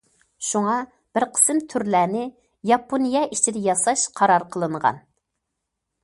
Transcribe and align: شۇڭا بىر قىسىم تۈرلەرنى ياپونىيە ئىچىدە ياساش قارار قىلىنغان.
شۇڭا 0.45 0.75
بىر 1.17 1.25
قىسىم 1.33 1.59
تۈرلەرنى 1.73 2.23
ياپونىيە 2.69 3.21
ئىچىدە 3.35 3.61
ياساش 3.67 4.05
قارار 4.21 4.47
قىلىنغان. 4.55 4.99